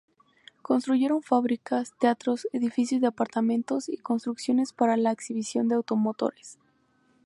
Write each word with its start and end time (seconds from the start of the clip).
Construyeron 0.63 1.21
fábricas, 1.21 1.93
teatros, 1.99 2.47
edificios 2.53 3.01
de 3.01 3.05
apartamentos 3.05 3.87
y 3.87 3.97
construcciones 3.99 4.73
para 4.73 4.97
la 4.97 5.11
exhibición 5.11 5.67
de 5.67 5.75
automotores. 5.75 6.57